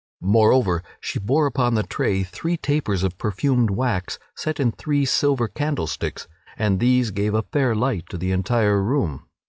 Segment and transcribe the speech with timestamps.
[0.23, 5.47] Moreover, she bore upon the tray three tapers of perfumed wax set in three silver
[5.47, 6.27] candlesticks,
[6.57, 9.27] and these gave a fair light to the entire room.